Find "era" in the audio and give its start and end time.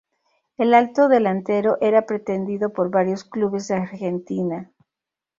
1.79-2.07